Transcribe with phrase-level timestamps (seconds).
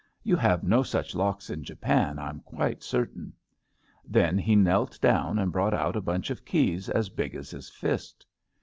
[0.23, 3.33] You have no such locks in Japan, I'm quite certain.''
[4.03, 7.69] Then he knelt down and brought out a bunch of keys as big as his
[7.69, 8.25] fist.